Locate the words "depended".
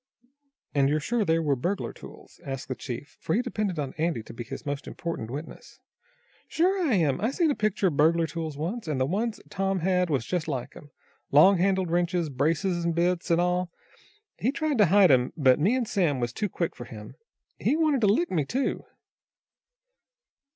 3.43-3.77